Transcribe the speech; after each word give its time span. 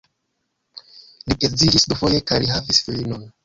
Li 1.33 1.37
edziĝis 1.49 1.87
dufoje 1.95 2.25
kaj 2.33 2.43
li 2.47 2.53
havis 2.57 2.85
filinon. 2.89 3.33